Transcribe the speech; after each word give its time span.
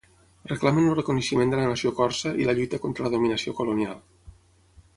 Reclamen 0.51 0.87
el 0.93 0.95
reconeixement 0.99 1.53
de 1.53 1.59
la 1.59 1.67
nació 1.73 1.91
corsa 1.99 2.31
i 2.45 2.47
la 2.49 2.55
lluita 2.61 2.79
contra 2.87 3.07
la 3.09 3.15
dominació 3.17 3.57
colonial. 3.61 4.01